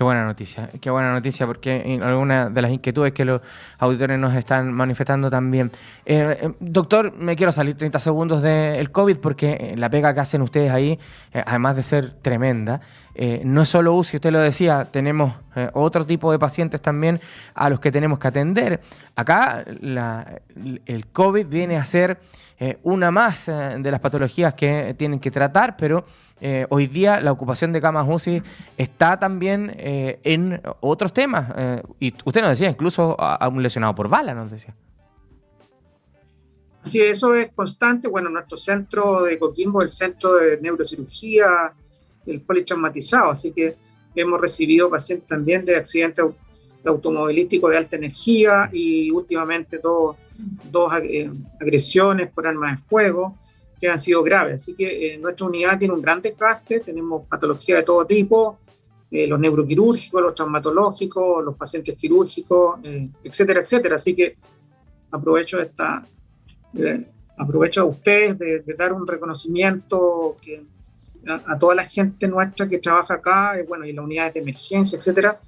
Qué 0.00 0.04
buena 0.04 0.24
noticia, 0.24 0.70
qué 0.80 0.88
buena 0.88 1.12
noticia, 1.12 1.46
porque 1.46 2.00
alguna 2.02 2.48
de 2.48 2.62
las 2.62 2.70
inquietudes 2.70 3.12
que 3.12 3.26
los 3.26 3.42
auditores 3.76 4.18
nos 4.18 4.34
están 4.34 4.72
manifestando 4.72 5.28
también. 5.28 5.70
Eh, 6.06 6.38
eh, 6.40 6.52
doctor, 6.58 7.12
me 7.12 7.36
quiero 7.36 7.52
salir 7.52 7.76
30 7.76 7.98
segundos 7.98 8.40
del 8.40 8.90
COVID 8.92 9.18
porque 9.18 9.50
eh, 9.60 9.74
la 9.76 9.90
pega 9.90 10.14
que 10.14 10.20
hacen 10.20 10.40
ustedes 10.40 10.70
ahí, 10.70 10.98
además 11.34 11.76
de 11.76 11.82
ser 11.82 12.12
tremenda, 12.12 12.80
no 13.44 13.60
es 13.60 13.68
solo 13.68 13.94
UCI, 13.94 14.16
usted 14.16 14.30
lo 14.30 14.38
decía, 14.38 14.86
tenemos 14.90 15.34
otro 15.74 16.06
tipo 16.06 16.32
de 16.32 16.38
pacientes 16.38 16.80
también 16.80 17.20
a 17.54 17.68
los 17.68 17.78
que 17.78 17.92
tenemos 17.92 18.18
que 18.18 18.28
atender. 18.28 18.80
Acá 19.14 19.64
el 19.66 21.06
COVID 21.12 21.46
viene 21.46 21.76
a 21.76 21.84
ser 21.84 22.18
una 22.84 23.10
más 23.10 23.44
de 23.44 23.90
las 23.90 24.00
patologías 24.00 24.54
que 24.54 24.94
tienen 24.96 25.20
que 25.20 25.30
tratar, 25.30 25.76
pero 25.76 26.06
eh, 26.40 26.66
hoy 26.70 26.86
día 26.86 27.20
la 27.20 27.32
ocupación 27.32 27.72
de 27.72 27.80
camas 27.80 28.06
UCI 28.08 28.42
está 28.78 29.18
también 29.18 29.74
eh, 29.76 30.20
en 30.24 30.60
otros 30.80 31.12
temas. 31.12 31.52
Eh, 31.56 31.82
y 32.00 32.14
usted 32.24 32.40
nos 32.40 32.50
decía, 32.50 32.70
incluso 32.70 33.16
a, 33.18 33.46
un 33.48 33.62
lesionado 33.62 33.94
por 33.94 34.08
bala, 34.08 34.34
nos 34.34 34.50
decía. 34.50 34.74
Sí, 36.82 37.00
eso 37.00 37.34
es 37.34 37.52
constante. 37.52 38.08
Bueno, 38.08 38.30
nuestro 38.30 38.56
centro 38.56 39.24
de 39.24 39.38
Coquimbo, 39.38 39.82
el 39.82 39.90
centro 39.90 40.36
de 40.36 40.58
neurocirugía, 40.60 41.72
el 42.26 42.40
politraumatizado, 42.40 43.30
así 43.30 43.52
que 43.52 43.76
hemos 44.14 44.40
recibido 44.40 44.88
pacientes 44.88 45.28
también 45.28 45.64
de 45.64 45.76
accidentes 45.76 46.24
automovilísticos 46.86 47.70
de 47.70 47.76
alta 47.76 47.96
energía 47.96 48.70
y 48.72 49.10
últimamente 49.10 49.78
dos, 49.78 50.16
dos 50.70 50.90
agresiones 51.60 52.30
por 52.30 52.46
armas 52.46 52.80
de 52.80 52.86
fuego. 52.86 53.36
Que 53.80 53.88
han 53.88 53.98
sido 53.98 54.22
graves. 54.22 54.62
Así 54.62 54.74
que 54.74 55.18
nuestra 55.20 55.46
unidad 55.46 55.78
tiene 55.78 55.94
un 55.94 56.02
gran 56.02 56.20
desgaste, 56.20 56.80
tenemos 56.80 57.26
patología 57.26 57.76
de 57.76 57.82
todo 57.82 58.04
tipo, 58.06 58.58
los 59.10 59.40
neuroquirúrgicos, 59.40 60.22
los 60.22 60.34
traumatológicos, 60.34 61.44
los 61.44 61.56
pacientes 61.56 61.96
quirúrgicos, 61.96 62.80
etcétera, 63.24 63.60
etcétera. 63.60 63.96
Así 63.96 64.14
que 64.14 64.36
aprovecho 65.10 65.60
esta, 65.60 66.04
aprovecho 67.36 67.80
a 67.82 67.84
ustedes 67.84 68.38
de, 68.38 68.62
dar 68.76 68.92
un 68.92 69.06
reconocimiento 69.06 70.36
que, 70.40 70.62
a, 71.26 71.58
toda 71.58 71.74
la 71.74 71.84
gente 71.84 72.28
nuestra 72.28 72.68
que 72.68 72.78
trabaja 72.78 73.14
acá, 73.14 73.58
y, 73.60 73.66
bueno, 73.66 73.86
y 73.86 73.92
las 73.92 74.04
unidades 74.04 74.34
de 74.34 74.40
emergencia, 74.40 74.96
etcétera, 74.96 75.40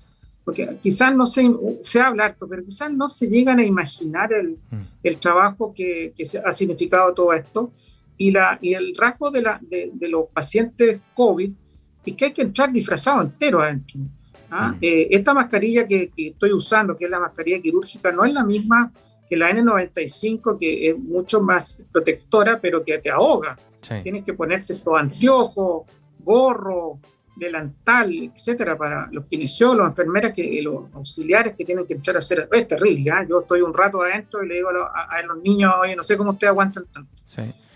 porque 0.44 0.78
quizás 0.82 1.14
no 1.14 1.26
se, 1.26 1.48
se 1.82 2.00
habla 2.00 2.24
harto, 2.24 2.48
pero 2.48 2.64
quizás 2.64 2.92
no 2.92 3.08
se 3.08 3.28
llegan 3.28 3.60
a 3.60 3.64
imaginar 3.64 4.32
el, 4.32 4.58
mm. 4.70 4.80
el 5.04 5.18
trabajo 5.18 5.72
que, 5.72 6.12
que 6.16 6.24
ha 6.44 6.50
significado 6.50 7.14
todo 7.14 7.32
esto. 7.32 7.70
Y, 8.22 8.30
la, 8.30 8.56
y 8.62 8.74
el 8.74 8.94
rasgo 8.96 9.32
de, 9.32 9.42
la, 9.42 9.58
de, 9.60 9.90
de 9.92 10.08
los 10.08 10.26
pacientes 10.32 11.00
COVID 11.12 11.50
es 12.06 12.14
que 12.14 12.24
hay 12.26 12.32
que 12.32 12.42
entrar 12.42 12.70
disfrazado 12.72 13.20
entero 13.22 13.60
adentro. 13.60 14.00
¿ah? 14.48 14.68
Mm. 14.68 14.78
Eh, 14.80 15.08
esta 15.10 15.34
mascarilla 15.34 15.88
que, 15.88 16.10
que, 16.10 16.28
estoy 16.28 16.52
usando, 16.52 16.96
que 16.96 17.06
es 17.06 17.10
la 17.10 17.18
mascarilla 17.18 17.60
quirúrgica, 17.60 18.12
no 18.12 18.24
es 18.24 18.32
la 18.32 18.44
misma 18.44 18.92
que 19.28 19.36
la 19.36 19.50
N95, 19.50 20.56
que 20.56 20.90
es 20.90 20.98
mucho 20.98 21.42
más 21.42 21.82
protectora, 21.90 22.60
pero 22.60 22.84
que 22.84 22.98
te 22.98 23.10
ahoga. 23.10 23.58
Tienes 24.04 24.24
que 24.24 24.34
ponerte 24.34 24.76
todo 24.76 24.96
anteojo, 24.96 25.86
gorro, 26.20 27.00
delantal, 27.34 28.12
etcétera, 28.12 28.76
para 28.76 29.08
los 29.10 29.26
kinesiólogos, 29.26 29.90
enfermeras, 29.90 30.32
que, 30.32 30.62
los 30.62 30.84
auxiliares 30.94 31.56
que 31.56 31.64
tienen 31.64 31.86
que 31.86 31.94
echar 31.94 32.14
a 32.14 32.18
hacer. 32.18 32.48
Es 32.52 32.68
terrible, 32.68 33.10
¿eh? 33.10 33.26
yo 33.28 33.40
estoy 33.40 33.62
un 33.62 33.74
rato 33.74 34.02
adentro 34.02 34.44
y 34.44 34.48
le 34.48 34.54
digo 34.56 34.68
a, 34.68 35.22
los 35.22 35.42
niños, 35.42 35.72
oye, 35.80 35.96
no 35.96 36.02
sé 36.04 36.16
cómo 36.16 36.32
ustedes 36.32 36.50
aguantan 36.50 36.84
tanto. 36.92 37.16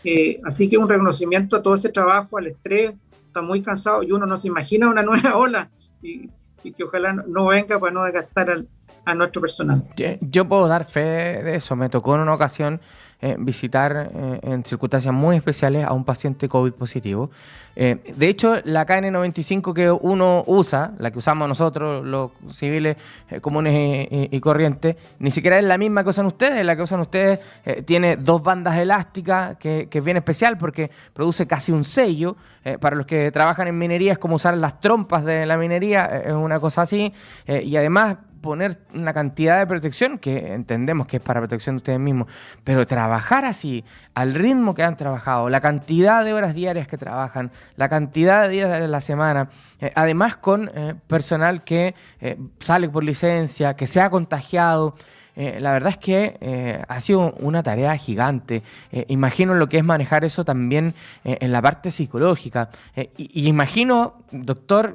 Eh, 0.09 0.41
así 0.45 0.69
que 0.69 0.79
un 0.79 0.89
reconocimiento 0.89 1.57
a 1.57 1.63
todo 1.63 1.75
ese 1.75 1.89
trabajo, 1.89 2.39
al 2.39 2.47
estrés, 2.47 2.95
está 3.27 3.43
muy 3.43 3.61
cansado 3.61 4.05
y 4.05 4.13
uno 4.13 4.25
no 4.25 4.37
se 4.37 4.47
imagina 4.47 4.89
una 4.89 5.03
nueva 5.03 5.37
ola 5.37 5.69
y, 6.01 6.31
que 6.77 6.85
ojalá 6.85 7.13
no 7.13 7.47
venga 7.47 7.79
para 7.79 7.93
no 7.93 8.05
desgastar 8.05 8.51
al, 8.51 8.69
a 9.07 9.15
nuestro 9.15 9.41
personal. 9.41 9.85
Yo 10.21 10.47
puedo 10.47 10.69
dar 10.69 10.85
fe 10.85 11.01
de 11.01 11.57
eso. 11.57 11.77
Me 11.77 11.89
tocó 11.89 12.17
en 12.17 12.23
una 12.23 12.35
ocasión 12.35 12.81
eh, 13.23 13.35
visitar 13.39 14.11
eh, 14.13 14.41
en 14.43 14.63
circunstancias 14.63 15.15
muy 15.15 15.37
especiales 15.37 15.87
a 15.87 15.95
un 15.95 16.05
paciente 16.05 16.51
COVID 16.51 16.73
positivo. 16.73 17.31
Eh, 17.75 18.13
de 18.15 18.29
hecho, 18.29 18.57
la 18.65 18.85
KN95 18.85 19.73
que 19.73 19.91
uno 19.91 20.45
usa, 20.47 20.93
la 20.99 21.11
que 21.11 21.19
usamos 21.19 21.49
nosotros, 21.49 22.05
los 22.05 22.33
civiles 22.53 22.97
comunes 23.41 24.09
y, 24.11 24.41
corrientes, 24.41 24.97
ni 25.19 25.31
siquiera 25.31 25.59
es 25.59 25.65
la 25.65 25.79
misma 25.79 26.03
que 26.03 26.11
usan 26.11 26.27
ustedes. 26.27 26.67
La 26.67 26.77
que 26.77 26.83
usan 26.83 27.01
ustedes 27.01 27.41
tiene 27.87 28.17
dos 28.17 28.43
bandas 28.43 28.77
elásticas, 28.77 29.57
que, 29.57 29.89
que, 29.89 29.99
es 29.99 30.05
bien 30.05 30.19
especial 30.19 30.59
porque 30.59 30.91
produce 31.15 31.47
casi 31.47 31.73
un 31.73 31.85
sello. 31.85 32.37
para 32.81 32.97
los 32.97 33.07
que 33.07 33.31
trabajan 33.31 33.69
en 33.69 33.79
minería 33.79 34.13
es 34.13 34.19
como 34.19 34.37
usar 34.37 34.57
las 34.59 34.81
trompas 34.81 35.25
de 35.25 35.47
la 35.47 35.57
minería, 35.57 36.07
es 36.07 36.33
una 36.33 36.61
cosa 36.61 36.83
así. 36.83 37.13
y 37.47 37.77
además 37.77 38.17
poner 38.47 38.79
una 38.95 39.13
cantidad 39.13 39.59
de 39.59 39.67
protección 39.67 40.19
que 40.19 40.55
entendemos 40.55 41.07
que 41.07 41.19
es 41.19 41.23
para 41.23 41.41
protección 41.41 41.77
de 41.77 41.79
ustedes 41.79 42.01
mismos, 42.01 42.29
pero 42.65 42.87
trabajar 42.87 43.45
así, 43.45 43.85
al 44.15 44.35
ritmo 44.35 44.73
que 44.73 44.83
han 44.83 44.97
trabajado, 44.97 45.51
la 45.51 45.61
cantidad 45.61 46.25
de 46.25 46.33
horas 46.33 46.55
diarias 46.55 46.89
que 46.89 46.97
trabajan, 46.97 47.51
la 47.77 47.89
cantidad 47.89 48.45
de 48.45 48.49
días 48.49 48.71
de 48.71 48.89
la 48.89 49.01
semana, 49.03 49.51
eh, 49.81 49.93
además 49.95 50.37
con 50.37 50.71
eh, 50.75 50.95
personal 51.07 51.65
que 51.65 51.95
eh, 52.21 52.39
sale 52.61 52.89
por 52.89 53.05
licencia, 53.05 53.75
que 53.75 53.87
se 53.87 54.01
ha 54.01 54.09
contagiado. 54.09 54.95
la 55.37 55.73
verdad 55.73 55.91
es 55.91 55.99
que 55.99 56.85
ha 56.89 56.99
sido 57.01 57.35
una 57.41 57.63
tarea 57.63 57.95
gigante. 57.99 58.63
imagino 59.09 59.53
lo 59.55 59.69
que 59.69 59.77
es 59.77 59.85
manejar 59.85 60.25
eso 60.25 60.47
también 60.47 60.95
en 61.25 61.53
la 61.53 61.61
parte 61.61 61.91
psicológica. 61.91 62.71
y, 63.19 63.47
imagino, 63.47 64.15
doctor, 64.33 64.95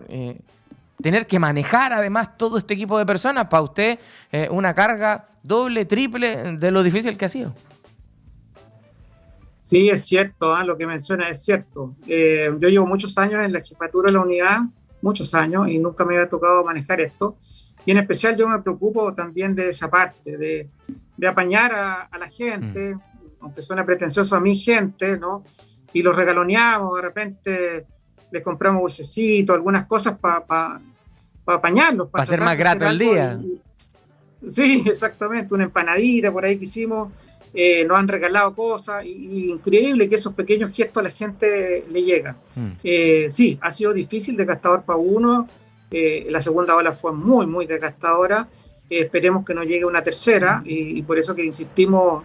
tener 1.01 1.27
que 1.27 1.39
manejar 1.39 1.93
además 1.93 2.37
todo 2.37 2.57
este 2.57 2.73
equipo 2.73 2.97
de 2.97 3.05
personas, 3.05 3.47
para 3.47 3.63
usted 3.63 3.99
eh, 4.31 4.47
una 4.51 4.73
carga 4.73 5.27
doble, 5.43 5.85
triple 5.85 6.57
de 6.57 6.71
lo 6.71 6.83
difícil 6.83 7.17
que 7.17 7.25
ha 7.25 7.29
sido. 7.29 7.53
Sí, 9.61 9.89
es 9.89 10.05
cierto, 10.05 10.53
¿ah? 10.53 10.65
lo 10.65 10.77
que 10.77 10.85
menciona 10.85 11.29
es 11.29 11.43
cierto. 11.43 11.95
Eh, 12.05 12.49
yo 12.59 12.67
llevo 12.67 12.85
muchos 12.85 13.17
años 13.17 13.45
en 13.45 13.53
la 13.53 13.61
jefatura 13.61 14.07
de 14.07 14.13
la 14.13 14.21
unidad, 14.21 14.59
muchos 15.01 15.33
años, 15.33 15.69
y 15.69 15.77
nunca 15.77 16.03
me 16.03 16.17
había 16.17 16.27
tocado 16.27 16.63
manejar 16.63 16.99
esto. 16.99 17.37
Y 17.85 17.91
en 17.91 17.97
especial 17.97 18.35
yo 18.35 18.47
me 18.47 18.59
preocupo 18.59 19.13
también 19.13 19.55
de 19.55 19.69
esa 19.69 19.89
parte, 19.89 20.37
de, 20.37 20.69
de 21.15 21.27
apañar 21.27 21.73
a, 21.73 22.17
la 22.17 22.29
gente, 22.29 22.95
mm. 22.95 23.01
aunque 23.39 23.61
suena 23.61 23.85
pretencioso 23.85 24.35
a 24.35 24.39
mi 24.39 24.55
gente, 24.55 25.17
¿no? 25.17 25.43
Y 25.93 26.03
los 26.03 26.15
regaloneamos, 26.15 26.95
de 26.95 27.01
repente 27.01 27.85
les 28.31 28.43
compramos 28.43 28.81
bolsecitos, 28.81 29.55
algunas 29.55 29.87
cosas 29.87 30.17
para 30.19 30.81
para 31.43 31.57
apañarlos. 31.57 32.09
Para 32.09 32.23
hacer 32.23 32.41
más 32.41 32.57
grato 32.57 32.85
el 32.85 32.97
día. 32.97 33.37
Sí, 34.47 34.83
exactamente, 34.85 35.53
una 35.53 35.65
empanadita 35.65 36.31
por 36.31 36.45
ahí 36.45 36.57
que 36.57 36.63
hicimos, 36.63 37.11
eh, 37.53 37.85
nos 37.85 37.99
han 37.99 38.07
regalado 38.07 38.55
cosas, 38.55 39.05
y, 39.05 39.51
increíble 39.51 40.09
que 40.09 40.15
esos 40.15 40.33
pequeños 40.33 40.71
gestos 40.71 41.01
a 41.01 41.03
la 41.03 41.11
gente 41.11 41.85
le 41.89 42.03
llegan. 42.03 42.37
Mm. 42.55 42.71
Eh, 42.83 43.27
sí, 43.29 43.59
ha 43.61 43.69
sido 43.69 43.93
difícil, 43.93 44.35
desgastador 44.35 44.83
para 44.83 44.97
uno, 44.97 45.47
eh, 45.91 46.27
la 46.29 46.39
segunda 46.39 46.75
ola 46.75 46.91
fue 46.91 47.11
muy, 47.11 47.45
muy 47.45 47.65
desgastadora, 47.65 48.47
esperemos 48.89 49.45
que 49.45 49.53
no 49.53 49.63
llegue 49.63 49.85
una 49.85 50.03
tercera, 50.03 50.61
y, 50.65 51.01
por 51.03 51.17
eso 51.17 51.35
que 51.35 51.45
insistimos, 51.45 52.23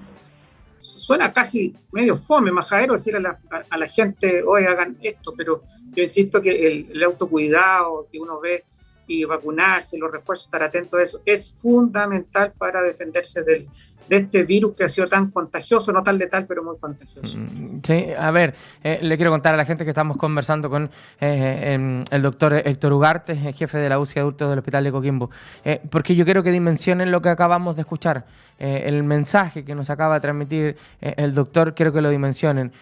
suena 0.79 1.33
casi 1.33 1.75
medio 1.93 2.17
fome, 2.17 2.51
majadero 2.51 2.95
decir 2.95 3.17
a 3.17 3.21
la, 3.21 3.39
a, 3.71 3.79
la 3.79 3.89
gente, 3.89 4.43
hoy 4.43 4.65
hagan 4.65 4.97
esto, 5.03 5.35
pero 5.37 5.63
yo 5.93 6.03
insisto 6.03 6.41
que 6.41 6.67
el, 6.67 6.89
el 6.93 7.03
autocuidado 7.03 8.09
que 8.11 8.19
uno 8.19 8.41
ve 8.41 8.65
y 9.07 9.25
vacunarse, 9.25 9.99
los 9.99 10.11
refuerzos, 10.11 10.47
estar 10.47 10.63
atento 10.63 10.97
a 10.97 11.03
eso, 11.03 11.23
es 11.25 11.53
fundamental 11.53 12.53
para 12.59 12.83
defenderse 12.83 13.43
del, 13.43 13.69
de 14.09 14.17
este 14.17 14.45
virus 14.45 14.75
que 14.75 14.85
ha 14.85 14.89
sido 14.89 15.09
tan 15.09 15.31
contagioso, 15.31 15.93
no 15.93 16.03
tan 16.03 16.19
letal, 16.19 16.47
pero 16.47 16.63
muy 16.63 16.77
contagioso. 16.79 17.39
Mm, 17.39 17.81
sí, 17.85 18.07
a 18.17 18.31
ver, 18.31 18.55
eh, 18.83 19.01
le 19.03 19.17
quiero 19.17 19.33
contar 19.33 19.55
a 19.55 19.57
la 19.57 19.65
gente 19.65 19.85
que 19.85 19.91
estamos 19.91 20.17
conversando 20.17 20.71
con 20.71 20.91
eh, 21.21 21.73
em, 21.75 22.05
el 22.11 22.23
doctor 22.23 22.55
Héctor 22.55 22.93
Ugarte, 22.93 23.35
jefe 23.53 23.79
de 23.79 23.89
la 23.89 23.99
UCI 23.99 24.21
adultos 24.21 24.49
del 24.49 24.59
Hospital 24.59 24.85
de 24.85 24.93
Coquimbo, 24.93 25.31
eh, 25.65 25.81
porque 25.91 26.15
yo 26.15 26.25
quiero 26.25 26.43
que 26.43 26.53
dimensionen 26.53 27.11
lo 27.11 27.21
que 27.21 27.29
acabamos 27.29 27.77
de 27.77 27.83
escuchar. 27.83 28.25
el 28.59 29.03
mensaje 29.03 29.67
que 29.67 29.75
nos 29.75 29.91
acaba 29.91 30.15
de 30.15 30.21
transmitir 30.21 30.77
el 31.03 31.35
doctor, 31.35 31.75
quiero 31.75 31.93
que 31.93 32.01
lo 32.01 32.09
dimensionen. 32.09 32.73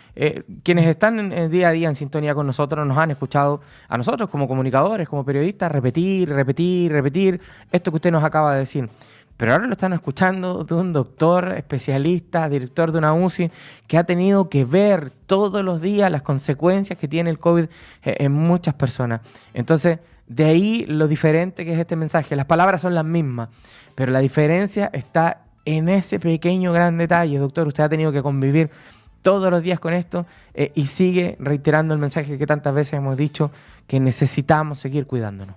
quienes 0.62 0.87
están 0.87 1.50
día 1.50 1.69
a 1.69 1.73
día 1.73 1.88
en 1.88 1.97
sintonía 1.97 2.33
con 2.33 2.47
nosotros 2.47 2.87
nos 2.87 2.97
han 2.97 3.11
escuchado 3.11 3.61
a 3.88 3.99
nosotros 3.99 4.31
como 4.31 4.47
comunicadores, 4.47 5.09
como 5.09 5.25
periodistas, 5.25 5.73
repetir, 5.73 6.28
repetir, 6.28 6.93
repetir 6.93 7.40
esto 7.73 7.90
que 7.90 7.97
usted 7.97 8.12
nos 8.12 8.23
acaba 8.23 8.52
de 8.52 8.61
decir. 8.61 8.88
Pero 9.37 9.53
ahora 9.53 9.67
lo 9.67 9.73
están 9.73 9.93
escuchando 9.93 10.62
de 10.62 10.75
un 10.75 10.93
doctor 10.93 11.55
especialista, 11.57 12.49
director 12.49 12.93
de 12.93 12.99
una 12.99 13.14
UCI, 13.14 13.50
que 13.88 13.99
ha 13.99 14.05
tenido 14.05 14.49
que 14.49 14.64
ver 14.64 15.11
todos 15.11 15.64
los 15.64 15.81
días 15.81 16.11
las 16.11 16.23
consecuencias 16.23 16.99
que 16.99 17.09
tiene 17.09 17.31
el 17.31 17.38
COVID 17.38 17.64
eh, 17.64 18.17
en 18.21 18.33
muchas 18.33 18.75
personas. 18.75 19.23
Entonces, 19.53 19.99
de 20.29 20.45
ahí 20.45 20.87
lo 20.87 21.09
diferente 21.09 21.64
que 21.64 21.73
es 21.73 21.79
este 21.79 21.97
mensaje. 21.97 22.37
Las 22.37 22.47
palabras 22.47 22.81
son 22.81 22.95
las 22.95 23.05
mismas, 23.05 23.49
pero 23.95 24.12
la 24.12 24.21
diferencia 24.21 24.88
está 24.93 25.43
en 25.64 25.88
ese 25.88 26.21
pequeño 26.21 26.73
gran 26.73 26.97
detalle. 26.97 27.38
Doctor, 27.38 27.67
usted 27.67 27.83
ha 27.83 27.88
tenido 27.88 28.12
que 28.12 28.23
convivir 28.23 28.71
todos 29.23 29.50
los 29.50 29.62
días 29.62 29.81
con 29.81 29.95
esto 29.95 30.26
eh, 30.53 30.71
y 30.75 30.87
sigue 30.87 31.37
reiterando 31.41 31.93
el 31.93 32.00
mensaje 32.00 32.38
que 32.38 32.47
tantas 32.47 32.73
veces 32.73 32.95
hemos 32.95 33.17
dicho, 33.17 33.50
que 33.88 33.99
necesitamos 33.99 34.79
seguir 34.79 35.07
cuidándonos. 35.07 35.57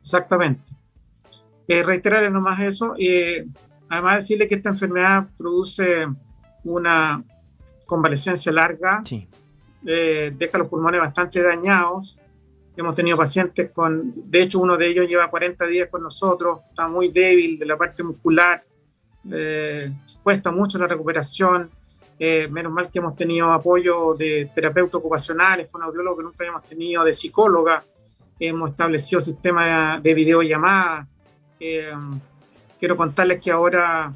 Exactamente 0.00 0.81
eh, 1.68 1.82
reiterarle 1.82 2.30
nomás 2.30 2.60
eso. 2.60 2.94
y 2.98 3.44
además 3.88 4.24
decirle 4.24 4.48
que 4.48 4.54
esta 4.54 4.70
enfermedad 4.70 5.26
produce 5.36 6.06
una 6.64 7.22
convalescencia 7.86 8.50
larga, 8.52 9.02
eh, 9.84 10.32
deja 10.36 10.58
los 10.58 10.68
pulmones 10.68 11.00
bastante 11.00 11.42
dañados. 11.42 12.20
Hemos 12.74 12.94
tenido 12.94 13.18
pacientes 13.18 13.70
con, 13.70 14.30
de 14.30 14.42
hecho 14.42 14.60
uno 14.60 14.78
de 14.78 14.88
ellos 14.88 15.06
lleva 15.06 15.28
40 15.28 15.66
días 15.66 15.90
con 15.90 16.02
nosotros, 16.02 16.60
está 16.70 16.88
muy 16.88 17.10
débil 17.10 17.58
de 17.58 17.66
la 17.66 17.76
parte 17.76 18.02
muscular, 18.02 18.64
eh, 19.30 19.92
cuesta 20.22 20.50
mucho 20.50 20.78
la 20.78 20.86
recuperación. 20.86 21.70
Eh, 22.18 22.46
menos 22.48 22.72
mal 22.72 22.88
que 22.90 23.00
hemos 23.00 23.16
tenido 23.16 23.52
apoyo 23.52 24.14
de 24.14 24.48
terapeutas 24.54 24.94
ocupacionales, 24.94 25.70
fonoaudiólogos 25.70 26.18
que 26.18 26.24
nunca 26.24 26.36
habíamos 26.40 26.62
tenido, 26.64 27.04
de 27.04 27.12
psicóloga, 27.12 27.82
hemos 28.38 28.70
establecido 28.70 29.20
sistemas 29.20 30.02
de 30.02 30.14
videollamada, 30.14 31.08
eh, 31.62 31.92
quiero 32.78 32.96
contarles 32.96 33.40
que 33.40 33.50
ahora 33.50 34.12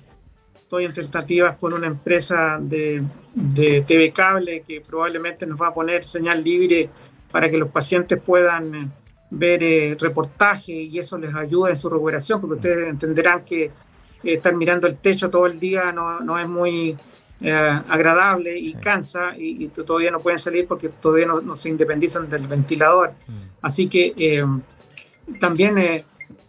estoy 0.54 0.84
en 0.84 0.92
tentativas 0.92 1.56
con 1.56 1.72
una 1.72 1.86
empresa 1.86 2.58
de, 2.60 3.02
de, 3.34 3.84
TV 3.86 4.12
Cable 4.12 4.64
que 4.66 4.80
probablemente 4.80 5.46
nos 5.46 5.60
va 5.60 5.68
a 5.68 5.74
poner 5.74 6.04
señal 6.04 6.42
libre 6.42 6.88
para 7.30 7.48
que 7.48 7.56
los 7.56 7.70
pacientes 7.70 8.20
puedan 8.20 8.74
eh, 8.74 8.88
ver 9.30 9.62
eh, 9.62 9.96
reportaje 9.98 10.72
y 10.72 10.98
eso 10.98 11.18
les 11.18 11.34
ayuda 11.34 11.70
en 11.70 11.76
su 11.76 11.88
recuperación, 11.88 12.40
porque 12.40 12.56
ustedes 12.56 12.88
entenderán 12.88 13.44
que 13.44 13.70
estar 14.22 14.54
mirando 14.54 14.86
el 14.86 14.96
techo 14.96 15.30
todo 15.30 15.46
el 15.46 15.60
día 15.60 15.92
no, 15.92 16.20
no 16.20 16.38
es 16.38 16.48
muy 16.48 16.96
eh, 17.40 17.52
agradable 17.88 18.58
y 18.58 18.72
cansa 18.74 19.36
y, 19.36 19.68
todavía 19.68 20.10
no 20.10 20.20
pueden 20.20 20.38
salir 20.38 20.66
porque 20.66 20.88
todavía 20.88 21.26
no, 21.26 21.56
se 21.56 21.68
independizan 21.68 22.30
del 22.30 22.46
ventilador. 22.46 23.10
Mm. 23.26 23.32
Así 23.62 23.88
que 23.88 24.14
eh, 24.16 24.44
también 25.38 25.76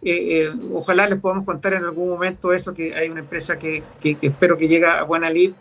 eh, 0.02 0.52
ojalá 0.72 1.08
les 1.08 1.18
podamos 1.18 1.44
contar 1.44 1.74
en 1.74 1.84
algún 1.84 2.08
momento 2.08 2.52
eso, 2.52 2.74
que 2.74 2.94
hay 2.94 3.08
una 3.08 3.20
empresa 3.20 3.58
que, 3.58 3.82
espero 4.02 4.56
que 4.56 4.68
llegue 4.68 4.86
a 4.86 5.02
buena 5.02 5.28
lid 5.30 5.52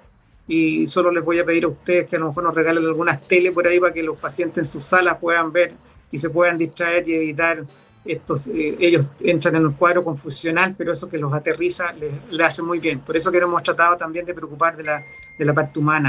y 0.47 0.87
solo 0.87 1.11
les 1.11 1.23
voy 1.23 1.39
a 1.39 1.45
pedir 1.45 1.65
a 1.65 1.69
ustedes 1.69 2.07
que 2.07 2.15
a 2.15 2.19
lo 2.19 2.27
mejor 2.27 2.43
nos 2.43 2.55
regalen 2.55 2.85
algunas 2.85 3.21
tele 3.21 3.51
por 3.51 3.67
ahí 3.67 3.79
para 3.79 3.93
que 3.93 4.03
los 4.03 4.19
pacientes 4.19 4.59
en 4.59 4.65
sus 4.65 4.83
salas 4.83 5.17
puedan 5.19 5.51
ver 5.51 5.73
y 6.11 6.19
se 6.19 6.29
puedan 6.29 6.57
distraer 6.57 7.07
y 7.09 7.15
evitar 7.15 7.63
estos, 8.05 8.47
ellos 8.47 9.05
entran 9.19 9.55
en 9.55 9.65
un 9.65 9.73
cuadro 9.73 10.01
confusional, 10.01 10.75
pero 10.77 10.93
eso 10.93 11.09
que 11.09 11.17
los 11.17 11.33
aterriza 11.33 11.91
les, 11.91 12.39
hace 12.39 12.61
muy 12.61 12.79
bien. 12.79 12.99
Por 12.99 13.17
eso 13.17 13.29
que 13.31 13.37
hemos 13.37 13.61
tratado 13.63 13.97
también 13.97 14.25
de 14.25 14.33
preocupar 14.33 14.77
de 14.77 15.45
la 15.45 15.53
parte 15.53 15.79
humana. 15.79 16.05